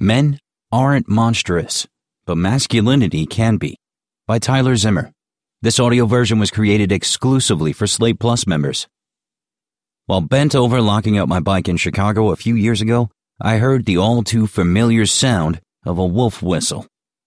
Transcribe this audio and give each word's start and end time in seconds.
Men 0.00 0.38
aren't 0.70 1.08
monstrous, 1.08 1.88
but 2.24 2.36
masculinity 2.36 3.26
can 3.26 3.56
be. 3.56 3.76
By 4.28 4.38
Tyler 4.38 4.76
Zimmer. 4.76 5.10
This 5.60 5.80
audio 5.80 6.06
version 6.06 6.38
was 6.38 6.52
created 6.52 6.92
exclusively 6.92 7.72
for 7.72 7.88
Slate 7.88 8.20
Plus 8.20 8.46
members. 8.46 8.86
While 10.06 10.20
bent 10.20 10.54
over 10.54 10.80
locking 10.80 11.18
up 11.18 11.28
my 11.28 11.40
bike 11.40 11.68
in 11.68 11.78
Chicago 11.78 12.30
a 12.30 12.36
few 12.36 12.54
years 12.54 12.80
ago, 12.80 13.10
I 13.40 13.56
heard 13.56 13.86
the 13.86 13.96
all 13.96 14.22
too 14.22 14.46
familiar 14.46 15.04
sound 15.04 15.60
of 15.84 15.98
a 15.98 16.06
wolf 16.06 16.44
whistle. 16.44 16.86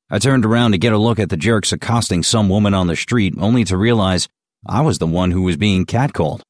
I 0.10 0.20
turned 0.20 0.46
around 0.46 0.72
to 0.72 0.78
get 0.78 0.94
a 0.94 0.98
look 0.98 1.20
at 1.20 1.30
the 1.30 1.36
jerks 1.36 1.74
accosting 1.74 2.24
some 2.24 2.48
woman 2.48 2.74
on 2.74 2.88
the 2.88 2.96
street, 2.96 3.34
only 3.38 3.66
to 3.66 3.76
realize 3.76 4.30
I 4.66 4.80
was 4.80 4.98
the 4.98 5.08
one 5.08 5.32
who 5.32 5.42
was 5.42 5.58
being 5.58 5.86
catcalled. 5.86 6.42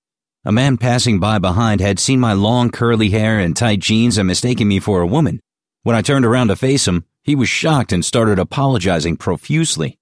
A 0.45 0.51
man 0.51 0.77
passing 0.77 1.19
by 1.19 1.39
behind 1.39 1.81
had 1.81 1.97
seen 1.97 2.19
my 2.19 2.33
long 2.33 2.69
curly 2.69 3.09
hair 3.09 3.39
and 3.39 3.57
tight 3.57 3.79
jeans 3.79 4.19
and 4.19 4.27
mistaken 4.27 4.67
me 4.67 4.79
for 4.79 5.01
a 5.01 5.07
woman. 5.07 5.39
When 5.84 5.95
I 5.95 6.02
turned 6.02 6.25
around 6.25 6.50
to 6.50 6.55
face 6.55 6.88
him, 6.88 7.05
he 7.23 7.36
was 7.36 7.50
shocked 7.50 7.91
and 7.91 8.04
started 8.04 8.39
apologizing 8.39 9.17
profusely. 9.17 9.98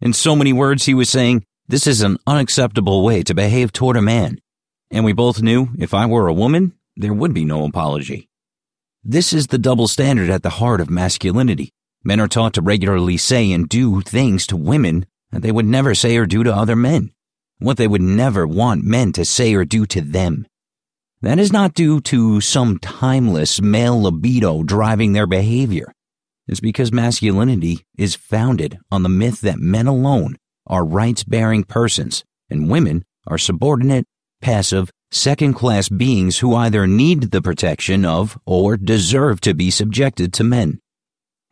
In 0.00 0.12
so 0.12 0.36
many 0.36 0.52
words, 0.52 0.84
he 0.84 0.94
was 0.94 1.08
saying, 1.08 1.44
This 1.68 1.86
is 1.86 2.02
an 2.02 2.18
unacceptable 2.26 3.02
way 3.04 3.22
to 3.22 3.34
behave 3.34 3.72
toward 3.72 3.96
a 3.96 4.02
man. 4.02 4.40
And 4.90 5.04
we 5.04 5.12
both 5.12 5.42
knew 5.42 5.68
if 5.78 5.94
I 5.94 6.06
were 6.06 6.28
a 6.28 6.34
woman, 6.34 6.72
there 6.96 7.14
would 7.14 7.32
be 7.32 7.44
no 7.44 7.64
apology. 7.64 8.28
This 9.04 9.32
is 9.32 9.48
the 9.48 9.58
double 9.58 9.88
standard 9.88 10.30
at 10.30 10.42
the 10.42 10.50
heart 10.50 10.80
of 10.80 10.90
masculinity. 10.90 11.70
Men 12.04 12.20
are 12.20 12.28
taught 12.28 12.54
to 12.54 12.62
regularly 12.62 13.16
say 13.16 13.50
and 13.52 13.68
do 13.68 14.00
things 14.00 14.46
to 14.48 14.56
women 14.56 15.06
that 15.30 15.42
they 15.42 15.52
would 15.52 15.66
never 15.66 15.94
say 15.94 16.16
or 16.16 16.26
do 16.26 16.42
to 16.42 16.54
other 16.54 16.76
men 16.76 17.12
what 17.62 17.76
they 17.76 17.86
would 17.86 18.02
never 18.02 18.46
want 18.46 18.84
men 18.84 19.12
to 19.12 19.24
say 19.24 19.54
or 19.54 19.64
do 19.64 19.86
to 19.86 20.00
them. 20.00 20.46
That 21.22 21.38
is 21.38 21.52
not 21.52 21.74
due 21.74 22.00
to 22.00 22.40
some 22.40 22.80
timeless 22.80 23.62
male 23.62 24.02
libido 24.02 24.64
driving 24.64 25.12
their 25.12 25.28
behavior. 25.28 25.92
It's 26.48 26.58
because 26.58 26.90
masculinity 26.90 27.86
is 27.96 28.16
founded 28.16 28.78
on 28.90 29.04
the 29.04 29.08
myth 29.08 29.40
that 29.42 29.60
men 29.60 29.86
alone 29.86 30.36
are 30.66 30.84
rights 30.84 31.22
bearing 31.22 31.62
persons 31.62 32.24
and 32.50 32.68
women 32.68 33.04
are 33.28 33.38
subordinate, 33.38 34.04
passive, 34.40 34.90
second 35.12 35.54
class 35.54 35.88
beings 35.88 36.38
who 36.38 36.56
either 36.56 36.88
need 36.88 37.30
the 37.30 37.40
protection 37.40 38.04
of 38.04 38.36
or 38.44 38.76
deserve 38.76 39.40
to 39.42 39.54
be 39.54 39.70
subjected 39.70 40.32
to 40.32 40.42
men. 40.42 40.80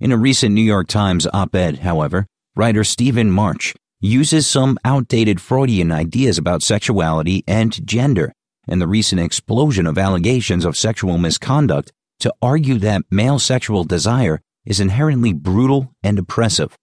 In 0.01 0.11
a 0.11 0.17
recent 0.17 0.53
New 0.53 0.63
York 0.63 0.89
Times 0.89 1.29
op 1.33 1.55
ed, 1.55 1.79
however, 1.79 2.27
writer 2.57 2.83
Stephen 2.83 3.31
Marche 3.31 3.77
uses 4.01 4.49
some 4.49 4.79
outdated 4.85 5.41
Freudian 5.41 5.93
ideas 5.93 6.39
about 6.39 6.65
sexuality 6.65 7.45
and 7.47 7.87
gender 7.87 8.33
and 8.71 8.81
the 8.81 8.89
recent 8.89 9.21
explosion 9.21 9.87
of 9.87 9.99
allegations 9.99 10.65
of 10.65 10.77
sexual 10.77 11.19
misconduct 11.19 11.93
to 12.21 12.33
argue 12.41 12.79
that 12.79 13.03
male 13.11 13.39
sexual 13.39 13.85
desire 13.85 14.41
is 14.65 14.81
inherently 14.81 15.33
brutal 15.33 15.93
and 16.03 16.19
oppressive. 16.19 16.77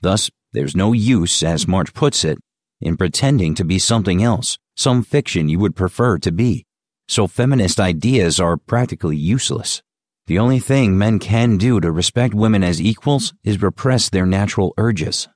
Thus, 0.00 0.30
there's 0.52 0.76
no 0.76 0.92
use, 0.92 1.42
as 1.42 1.66
Marche 1.66 1.92
puts 1.92 2.24
it, 2.24 2.38
in 2.80 2.96
pretending 2.96 3.54
to 3.56 3.64
be 3.64 3.78
something 3.78 4.22
else, 4.22 4.58
some 4.76 5.02
fiction 5.02 5.48
you 5.48 5.58
would 5.58 5.74
prefer 5.74 6.18
to 6.18 6.30
be. 6.30 6.64
So 7.08 7.26
feminist 7.26 7.80
ideas 7.80 8.38
are 8.38 8.56
practically 8.56 9.16
useless. 9.16 9.82
The 10.26 10.38
only 10.38 10.58
thing 10.58 10.96
men 10.96 11.18
can 11.18 11.58
do 11.58 11.80
to 11.80 11.90
respect 11.92 12.34
women 12.34 12.64
as 12.64 12.80
equals 12.80 13.34
is 13.42 13.60
repress 13.60 14.08
their 14.08 14.26
natural 14.26 14.72
urges. 14.78 15.28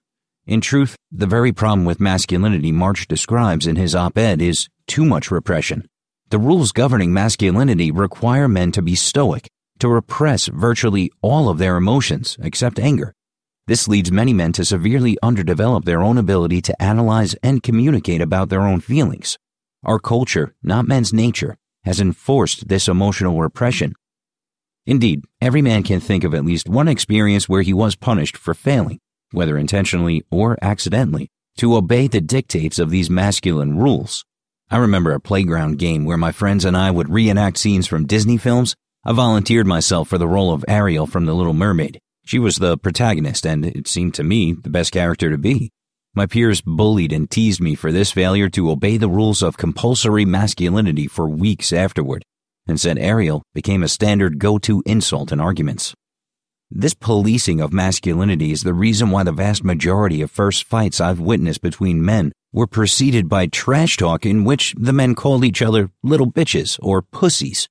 In 0.47 0.63
truth, 0.63 0.97
the 1.13 1.27
very 1.27 1.53
problem 1.53 1.85
with 1.85 2.01
masculinity 2.01 2.73
Marche 2.73 3.07
describes 3.07 3.67
in 3.67 3.77
his 3.77 3.95
op-ed 3.95 4.41
is 4.41 4.69
too 4.89 5.05
much 5.05 5.31
repression. 5.31 5.89
The 6.31 6.39
rules 6.41 6.73
governing 6.73 7.13
masculinity 7.13 7.93
require 7.93 8.49
men 8.49 8.73
to 8.73 8.83
be 8.83 8.97
stoic, 8.97 9.49
to 9.79 9.89
repress 9.89 10.49
virtually 10.49 11.13
all 11.23 11.49
of 11.49 11.59
their 11.59 11.77
emotions 11.77 12.37
except 12.43 12.81
anger. 12.81 13.15
This 13.69 13.87
leads 13.87 14.11
many 14.11 14.33
men 14.33 14.53
to 14.55 14.65
severely 14.65 15.17
underdevelop 15.23 15.85
their 15.85 16.03
own 16.03 16.19
ability 16.19 16.61
to 16.63 16.83
analyze 16.83 17.35
and 17.43 17.63
communicate 17.63 18.21
about 18.21 18.49
their 18.49 18.63
own 18.63 18.81
feelings. 18.81 19.39
Our 19.85 20.01
culture, 20.01 20.57
not 20.63 20.89
men's 20.89 21.13
nature, 21.13 21.57
has 21.85 22.01
enforced 22.01 22.67
this 22.67 22.89
emotional 22.89 23.39
repression. 23.39 23.95
Indeed, 24.87 25.25
every 25.41 25.63
man 25.63 25.85
can 25.85 26.01
think 26.01 26.25
of 26.25 26.35
at 26.35 26.45
least 26.45 26.69
one 26.69 26.89
experience 26.89 27.49
where 27.49 27.63
he 27.63 27.73
was 27.73 27.95
punished 27.95 28.37
for 28.37 28.55
failing 28.55 28.99
whether 29.33 29.59
intentionally 29.59 30.25
or 30.31 30.57
accidentally, 30.63 31.31
to 31.57 31.77
obey 31.77 32.07
the 32.07 32.21
dictates 32.21 32.79
of 32.79 32.91
these 32.91 33.11
masculine 33.11 33.79
rules. 33.79 34.25
I 34.71 34.77
remember 34.77 35.13
a 35.13 35.21
playground 35.21 35.79
game 35.79 36.05
where 36.05 36.19
my 36.19 36.31
friends 36.31 36.67
and 36.67 36.77
I 36.77 36.91
would 36.91 37.09
reenact 37.09 37.57
scenes 37.57 37.87
from 37.87 38.07
Disney 38.07 38.37
films. 38.37 38.77
I 39.03 39.15
volunteered 39.15 39.67
myself 39.67 40.09
for 40.09 40.19
the 40.19 40.29
role 40.29 40.53
of 40.53 40.63
Ariel 40.69 41.07
from 41.07 41.25
The 41.25 41.33
Little 41.33 41.55
Mermaid. 41.55 41.99
She 42.27 42.39
was 42.39 42.57
the 42.57 42.77
protagonist, 42.77 43.47
and 43.47 43.65
it 43.65 43.89
seemed 43.89 44.13
to 44.15 44.23
me 44.23 44.53
the 44.53 44.69
best 44.69 44.93
character 44.93 45.31
to 45.31 45.39
be. 45.39 45.71
My 46.15 46.27
peers 46.27 46.61
bullied 46.61 47.13
and 47.13 47.31
teased 47.31 47.63
me 47.63 47.77
for 47.77 47.91
this 47.91 48.13
failure 48.13 48.51
to 48.51 48.71
obey 48.71 48.99
the 48.99 49.09
rules 49.09 49.43
of 49.43 49.57
compulsory 49.57 50.27
masculinity 50.27 51.07
for 51.07 51.27
weeks 51.27 51.73
afterward, 51.73 52.23
and 52.67 52.79
said 52.79 52.99
Ariel 52.99 53.43
became 53.55 53.83
a 53.83 53.89
standard 53.89 54.39
go 54.39 54.59
to 54.59 54.83
insult 54.85 55.33
in 55.33 55.41
arguments. 55.41 55.95
This 56.71 56.93
policing 56.93 57.63
of 57.63 57.73
masculinity 57.73 58.53
is 58.53 58.65
the 58.65 58.75
reason 58.75 59.11
why 59.11 59.23
the 59.23 59.33
vast 59.33 59.65
majority 59.65 60.21
of 60.21 60.31
first 60.31 60.65
fights 60.65 61.01
I've 61.01 61.21
witnessed 61.21 61.63
between 61.63 62.05
men 62.05 62.33
were 62.53 62.67
preceded 62.67 63.29
by 63.29 63.47
trash 63.47 63.97
talk 63.97 64.25
in 64.25 64.45
which 64.45 64.75
the 64.79 64.93
men 64.93 65.15
called 65.15 65.45
each 65.45 65.63
other 65.63 65.91
little 66.03 66.31
bitches 66.31 66.79
or 66.83 67.03
pussies. 67.03 67.69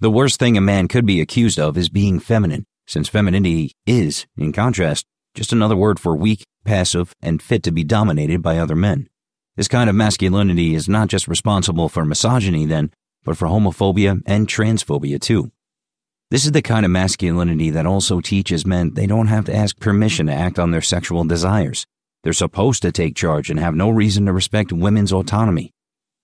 The 0.00 0.10
worst 0.10 0.38
thing 0.38 0.56
a 0.56 0.60
man 0.60 0.88
could 0.88 1.06
be 1.06 1.20
accused 1.20 1.58
of 1.58 1.76
is 1.76 1.88
being 1.88 2.20
feminine, 2.20 2.66
since 2.86 3.08
femininity 3.08 3.72
is, 3.86 4.26
in 4.36 4.52
contrast, 4.52 5.06
just 5.34 5.52
another 5.52 5.76
word 5.76 5.98
for 5.98 6.16
weak, 6.16 6.44
passive, 6.64 7.14
and 7.22 7.42
fit 7.42 7.62
to 7.62 7.72
be 7.72 7.84
dominated 7.84 8.42
by 8.42 8.58
other 8.58 8.76
men. 8.76 9.08
This 9.56 9.68
kind 9.68 9.90
of 9.90 9.96
masculinity 9.96 10.74
is 10.74 10.88
not 10.88 11.08
just 11.08 11.26
responsible 11.26 11.88
for 11.88 12.04
misogyny, 12.04 12.64
then, 12.64 12.92
but 13.24 13.36
for 13.36 13.48
homophobia 13.48 14.22
and 14.24 14.46
transphobia 14.46 15.20
too. 15.20 15.50
This 16.30 16.44
is 16.44 16.52
the 16.52 16.62
kind 16.62 16.84
of 16.84 16.92
masculinity 16.92 17.70
that 17.70 17.86
also 17.86 18.20
teaches 18.20 18.66
men 18.66 18.94
they 18.94 19.06
don't 19.06 19.28
have 19.28 19.46
to 19.46 19.56
ask 19.56 19.80
permission 19.80 20.26
to 20.26 20.32
act 20.32 20.58
on 20.58 20.70
their 20.70 20.82
sexual 20.82 21.24
desires. 21.24 21.86
They're 22.22 22.32
supposed 22.32 22.82
to 22.82 22.92
take 22.92 23.14
charge 23.14 23.50
and 23.50 23.58
have 23.60 23.74
no 23.74 23.90
reason 23.90 24.26
to 24.26 24.32
respect 24.32 24.72
women's 24.72 25.12
autonomy. 25.12 25.72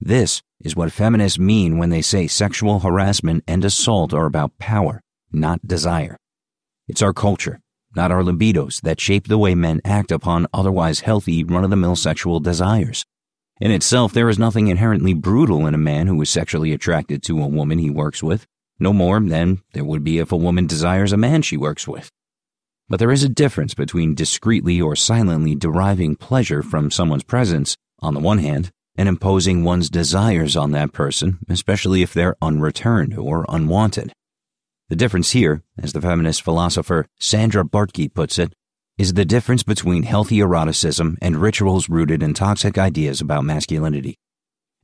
This 0.00 0.42
is 0.60 0.76
what 0.76 0.92
feminists 0.92 1.38
mean 1.38 1.78
when 1.78 1.90
they 1.90 2.02
say 2.02 2.26
sexual 2.26 2.80
harassment 2.80 3.44
and 3.46 3.64
assault 3.64 4.12
are 4.12 4.26
about 4.26 4.58
power, 4.58 5.00
not 5.32 5.66
desire. 5.66 6.16
It's 6.88 7.02
our 7.02 7.12
culture, 7.12 7.60
not 7.94 8.10
our 8.10 8.22
libidos, 8.22 8.80
that 8.82 9.00
shape 9.00 9.28
the 9.28 9.38
way 9.38 9.54
men 9.54 9.80
act 9.84 10.10
upon 10.10 10.46
otherwise 10.52 11.00
healthy, 11.00 11.44
run 11.44 11.64
of 11.64 11.70
the 11.70 11.76
mill 11.76 11.96
sexual 11.96 12.40
desires. 12.40 13.04
In 13.60 13.70
itself, 13.70 14.12
there 14.12 14.28
is 14.28 14.38
nothing 14.38 14.68
inherently 14.68 15.14
brutal 15.14 15.66
in 15.66 15.74
a 15.74 15.78
man 15.78 16.08
who 16.08 16.20
is 16.20 16.28
sexually 16.28 16.72
attracted 16.72 17.22
to 17.22 17.42
a 17.42 17.48
woman 17.48 17.78
he 17.78 17.88
works 17.88 18.22
with 18.22 18.46
no 18.78 18.92
more 18.92 19.20
than 19.20 19.62
there 19.72 19.84
would 19.84 20.04
be 20.04 20.18
if 20.18 20.32
a 20.32 20.36
woman 20.36 20.66
desires 20.66 21.12
a 21.12 21.16
man 21.16 21.42
she 21.42 21.56
works 21.56 21.86
with. 21.86 22.10
But 22.88 22.98
there 22.98 23.12
is 23.12 23.22
a 23.22 23.28
difference 23.28 23.74
between 23.74 24.14
discreetly 24.14 24.80
or 24.80 24.94
silently 24.94 25.54
deriving 25.54 26.16
pleasure 26.16 26.62
from 26.62 26.90
someone's 26.90 27.24
presence, 27.24 27.76
on 28.00 28.14
the 28.14 28.20
one 28.20 28.38
hand, 28.38 28.70
and 28.96 29.08
imposing 29.08 29.64
one's 29.64 29.88
desires 29.88 30.56
on 30.56 30.72
that 30.72 30.92
person, 30.92 31.38
especially 31.48 32.02
if 32.02 32.12
they're 32.12 32.36
unreturned 32.42 33.16
or 33.16 33.46
unwanted. 33.48 34.12
The 34.90 34.96
difference 34.96 35.30
here, 35.30 35.62
as 35.78 35.94
the 35.94 36.00
feminist 36.00 36.42
philosopher 36.42 37.06
Sandra 37.18 37.64
Bartky 37.64 38.12
puts 38.12 38.38
it, 38.38 38.52
is 38.98 39.14
the 39.14 39.24
difference 39.24 39.62
between 39.62 40.02
healthy 40.02 40.40
eroticism 40.40 41.16
and 41.20 41.38
rituals 41.38 41.88
rooted 41.88 42.22
in 42.22 42.34
toxic 42.34 42.78
ideas 42.78 43.20
about 43.20 43.44
masculinity. 43.44 44.18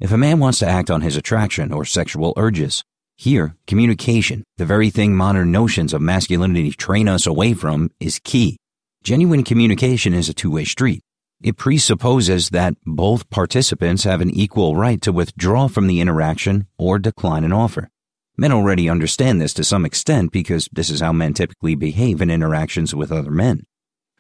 If 0.01 0.11
a 0.11 0.17
man 0.17 0.39
wants 0.39 0.59
to 0.61 0.67
act 0.67 0.91
on 0.91 1.03
his 1.03 1.17
attraction 1.17 1.73
or 1.73 1.85
sexual 1.85 2.33
urges, 2.37 2.83
here, 3.21 3.55
communication, 3.67 4.45
the 4.57 4.65
very 4.65 4.89
thing 4.89 5.15
modern 5.15 5.53
notions 5.53 5.93
of 5.93 6.01
masculinity 6.01 6.71
train 6.71 7.07
us 7.07 7.27
away 7.27 7.53
from, 7.53 7.91
is 8.01 8.19
key. 8.19 8.57
Genuine 9.05 9.45
communication 9.45 10.15
is 10.15 10.31
a 10.31 10.35
two-way 10.35 10.65
street. 10.65 11.03
It 11.43 11.59
presupposes 11.59 12.49
that 12.49 12.77
both 12.87 13.29
participants 13.29 14.05
have 14.05 14.23
an 14.23 14.31
equal 14.31 14.75
right 14.75 15.03
to 15.03 15.13
withdraw 15.13 15.69
from 15.69 15.87
the 15.87 16.01
interaction 16.01 16.67
or 16.79 16.99
decline 16.99 17.45
an 17.45 17.53
offer. 17.53 17.91
Men 18.39 18.53
already 18.53 18.89
understand 18.89 19.39
this 19.39 19.53
to 19.55 19.65
some 19.65 19.85
extent 19.85 20.33
because 20.33 20.67
this 20.73 20.89
is 20.89 21.01
how 21.01 21.13
men 21.13 21.35
typically 21.35 21.75
behave 21.75 22.23
in 22.23 22.31
interactions 22.31 22.95
with 22.95 23.13
other 23.13 23.31
men. 23.31 23.65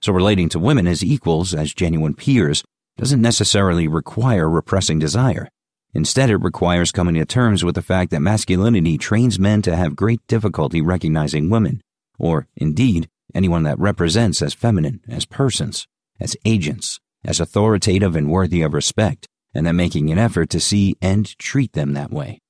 So 0.02 0.12
relating 0.12 0.50
to 0.50 0.58
women 0.58 0.86
as 0.86 1.02
equals, 1.02 1.54
as 1.54 1.72
genuine 1.72 2.12
peers, 2.12 2.62
doesn't 2.98 3.22
necessarily 3.22 3.88
require 3.88 4.46
repressing 4.46 4.98
desire. 4.98 5.48
Instead, 5.92 6.30
it 6.30 6.36
requires 6.36 6.92
coming 6.92 7.14
to 7.14 7.24
terms 7.24 7.64
with 7.64 7.74
the 7.74 7.82
fact 7.82 8.10
that 8.10 8.20
masculinity 8.20 8.96
trains 8.96 9.38
men 9.38 9.60
to 9.62 9.74
have 9.74 9.96
great 9.96 10.20
difficulty 10.28 10.80
recognizing 10.80 11.50
women, 11.50 11.82
or, 12.18 12.46
indeed, 12.56 13.08
anyone 13.34 13.64
that 13.64 13.78
represents 13.78 14.40
as 14.42 14.54
feminine, 14.54 15.00
as 15.08 15.26
persons, 15.26 15.86
as 16.20 16.36
agents, 16.44 17.00
as 17.24 17.40
authoritative 17.40 18.14
and 18.14 18.30
worthy 18.30 18.62
of 18.62 18.72
respect, 18.72 19.26
and 19.54 19.66
then 19.66 19.76
making 19.76 20.10
an 20.10 20.18
effort 20.18 20.48
to 20.50 20.60
see 20.60 20.96
and 21.02 21.36
treat 21.38 21.72
them 21.72 21.92
that 21.92 22.12
way. 22.12 22.40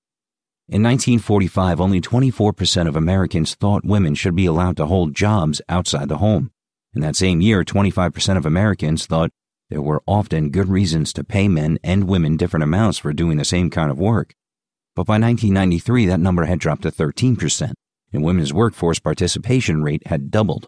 In 0.68 0.82
1945, 0.82 1.80
only 1.80 2.00
24% 2.00 2.86
of 2.86 2.94
Americans 2.94 3.54
thought 3.54 3.84
women 3.84 4.14
should 4.14 4.36
be 4.36 4.46
allowed 4.46 4.76
to 4.76 4.86
hold 4.86 5.16
jobs 5.16 5.60
outside 5.68 6.08
the 6.08 6.18
home. 6.18 6.52
In 6.94 7.00
that 7.00 7.16
same 7.16 7.40
year, 7.40 7.64
25% 7.64 8.36
of 8.36 8.46
Americans 8.46 9.06
thought 9.06 9.30
there 9.70 9.80
were 9.80 10.02
often 10.06 10.50
good 10.50 10.68
reasons 10.68 11.12
to 11.12 11.24
pay 11.24 11.48
men 11.48 11.78
and 11.82 12.08
women 12.08 12.36
different 12.36 12.64
amounts 12.64 12.98
for 12.98 13.12
doing 13.12 13.38
the 13.38 13.44
same 13.44 13.70
kind 13.70 13.90
of 13.90 13.98
work. 13.98 14.34
But 14.96 15.06
by 15.06 15.14
1993, 15.14 16.06
that 16.06 16.20
number 16.20 16.44
had 16.44 16.58
dropped 16.58 16.82
to 16.82 16.90
13%, 16.90 17.72
and 18.12 18.24
women's 18.24 18.52
workforce 18.52 18.98
participation 18.98 19.82
rate 19.82 20.06
had 20.06 20.30
doubled. 20.30 20.66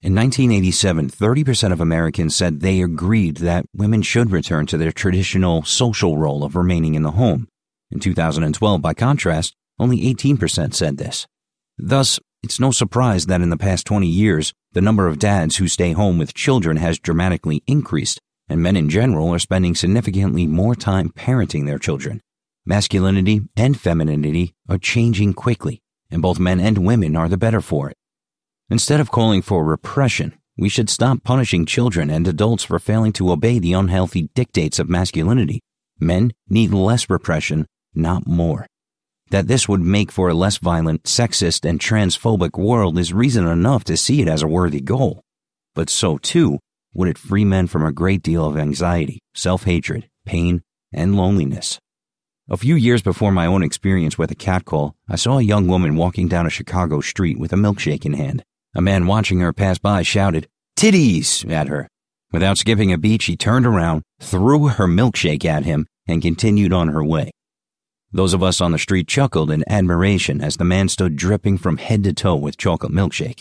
In 0.00 0.16
1987, 0.16 1.10
30% 1.10 1.72
of 1.72 1.80
Americans 1.80 2.34
said 2.34 2.60
they 2.60 2.82
agreed 2.82 3.36
that 3.36 3.66
women 3.72 4.02
should 4.02 4.32
return 4.32 4.66
to 4.66 4.78
their 4.78 4.90
traditional 4.90 5.62
social 5.62 6.18
role 6.18 6.42
of 6.42 6.56
remaining 6.56 6.94
in 6.94 7.02
the 7.02 7.12
home. 7.12 7.46
In 7.90 8.00
2012, 8.00 8.82
by 8.82 8.94
contrast, 8.94 9.54
only 9.78 10.00
18% 10.12 10.74
said 10.74 10.96
this. 10.96 11.26
Thus, 11.78 12.18
it's 12.42 12.58
no 12.58 12.72
surprise 12.72 13.26
that 13.26 13.40
in 13.40 13.50
the 13.50 13.56
past 13.56 13.86
20 13.86 14.06
years, 14.06 14.52
the 14.72 14.80
number 14.80 15.06
of 15.06 15.18
dads 15.18 15.56
who 15.56 15.68
stay 15.68 15.92
home 15.92 16.18
with 16.18 16.34
children 16.34 16.76
has 16.76 16.98
dramatically 16.98 17.62
increased, 17.66 18.20
and 18.48 18.60
men 18.60 18.76
in 18.76 18.88
general 18.88 19.32
are 19.32 19.38
spending 19.38 19.74
significantly 19.74 20.46
more 20.46 20.74
time 20.74 21.10
parenting 21.10 21.66
their 21.66 21.78
children. 21.78 22.20
Masculinity 22.66 23.42
and 23.56 23.78
femininity 23.78 24.54
are 24.68 24.78
changing 24.78 25.34
quickly, 25.34 25.80
and 26.10 26.20
both 26.20 26.40
men 26.40 26.58
and 26.58 26.78
women 26.78 27.16
are 27.16 27.28
the 27.28 27.36
better 27.36 27.60
for 27.60 27.88
it. 27.88 27.96
Instead 28.70 29.00
of 29.00 29.10
calling 29.10 29.42
for 29.42 29.64
repression, 29.64 30.34
we 30.58 30.68
should 30.68 30.90
stop 30.90 31.22
punishing 31.22 31.64
children 31.64 32.10
and 32.10 32.26
adults 32.26 32.64
for 32.64 32.78
failing 32.78 33.12
to 33.12 33.30
obey 33.30 33.58
the 33.58 33.72
unhealthy 33.72 34.30
dictates 34.34 34.78
of 34.78 34.88
masculinity. 34.88 35.60
Men 36.00 36.32
need 36.48 36.72
less 36.72 37.08
repression, 37.08 37.66
not 37.94 38.26
more. 38.26 38.66
That 39.32 39.48
this 39.48 39.66
would 39.66 39.80
make 39.80 40.12
for 40.12 40.28
a 40.28 40.34
less 40.34 40.58
violent, 40.58 41.04
sexist, 41.04 41.66
and 41.66 41.80
transphobic 41.80 42.58
world 42.58 42.98
is 42.98 43.14
reason 43.14 43.46
enough 43.46 43.82
to 43.84 43.96
see 43.96 44.20
it 44.20 44.28
as 44.28 44.42
a 44.42 44.46
worthy 44.46 44.82
goal. 44.82 45.22
But 45.74 45.88
so 45.88 46.18
too 46.18 46.58
would 46.92 47.08
it 47.08 47.16
free 47.16 47.46
men 47.46 47.66
from 47.66 47.82
a 47.82 47.92
great 47.92 48.22
deal 48.22 48.44
of 48.44 48.58
anxiety, 48.58 49.20
self 49.34 49.64
hatred, 49.64 50.06
pain, 50.26 50.60
and 50.92 51.16
loneliness. 51.16 51.78
A 52.50 52.58
few 52.58 52.74
years 52.74 53.00
before 53.00 53.32
my 53.32 53.46
own 53.46 53.62
experience 53.62 54.18
with 54.18 54.30
a 54.30 54.34
catcall, 54.34 54.96
I 55.08 55.16
saw 55.16 55.38
a 55.38 55.42
young 55.42 55.66
woman 55.66 55.96
walking 55.96 56.28
down 56.28 56.46
a 56.46 56.50
Chicago 56.50 57.00
street 57.00 57.38
with 57.38 57.54
a 57.54 57.56
milkshake 57.56 58.04
in 58.04 58.12
hand. 58.12 58.44
A 58.74 58.82
man 58.82 59.06
watching 59.06 59.40
her 59.40 59.54
pass 59.54 59.78
by 59.78 60.02
shouted, 60.02 60.46
Titties! 60.76 61.50
at 61.50 61.68
her. 61.68 61.88
Without 62.32 62.58
skipping 62.58 62.92
a 62.92 62.98
beat, 62.98 63.22
she 63.22 63.38
turned 63.38 63.64
around, 63.64 64.02
threw 64.20 64.68
her 64.68 64.86
milkshake 64.86 65.46
at 65.46 65.64
him, 65.64 65.86
and 66.06 66.20
continued 66.20 66.74
on 66.74 66.88
her 66.88 67.02
way. 67.02 67.30
Those 68.14 68.34
of 68.34 68.42
us 68.42 68.60
on 68.60 68.72
the 68.72 68.78
street 68.78 69.08
chuckled 69.08 69.50
in 69.50 69.64
admiration 69.66 70.42
as 70.42 70.58
the 70.58 70.64
man 70.64 70.88
stood 70.88 71.16
dripping 71.16 71.56
from 71.56 71.78
head 71.78 72.04
to 72.04 72.12
toe 72.12 72.36
with 72.36 72.58
chocolate 72.58 72.92
milkshake. 72.92 73.40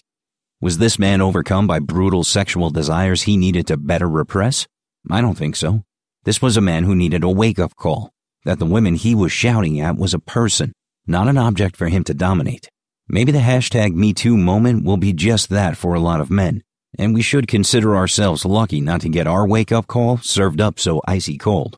Was 0.61 0.77
this 0.77 0.97
man 0.97 1.21
overcome 1.21 1.67
by 1.67 1.79
brutal 1.79 2.23
sexual 2.23 2.69
desires 2.69 3.23
he 3.23 3.35
needed 3.35 3.67
to 3.67 3.75
better 3.75 4.07
repress? 4.07 4.67
I 5.09 5.19
don't 5.19 5.37
think 5.37 5.57
so. 5.57 5.83
This 6.23 6.41
was 6.41 6.55
a 6.55 6.61
man 6.61 6.85
who 6.85 6.95
needed 6.95 7.23
a 7.23 7.29
wake 7.29 7.59
up 7.59 7.75
call 7.75 8.11
that 8.45 8.59
the 8.59 8.65
women 8.65 8.95
he 8.95 9.13
was 9.13 9.31
shouting 9.31 9.81
at 9.81 9.97
was 9.97 10.13
a 10.13 10.19
person, 10.19 10.71
not 11.05 11.27
an 11.27 11.37
object 11.37 11.75
for 11.75 11.89
him 11.89 12.03
to 12.05 12.13
dominate. 12.13 12.69
Maybe 13.09 13.31
the 13.31 13.39
hashtag 13.39 13.93
MeToo 13.93 14.37
moment 14.37 14.85
will 14.85 14.97
be 14.97 15.11
just 15.11 15.49
that 15.49 15.75
for 15.75 15.95
a 15.95 15.99
lot 15.99 16.21
of 16.21 16.31
men, 16.31 16.61
and 16.97 17.13
we 17.13 17.21
should 17.21 17.47
consider 17.47 17.95
ourselves 17.95 18.45
lucky 18.45 18.79
not 18.79 19.01
to 19.01 19.09
get 19.09 19.27
our 19.27 19.45
wake 19.45 19.71
up 19.71 19.87
call 19.87 20.17
served 20.19 20.61
up 20.61 20.79
so 20.79 21.01
icy 21.05 21.37
cold. 21.37 21.69